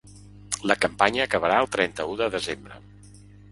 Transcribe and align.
La 0.71 0.77
campanya 0.85 1.27
acabarà 1.27 1.61
el 1.65 1.71
trenta-u 1.77 2.19
de 2.25 2.33
desembre. 2.39 2.83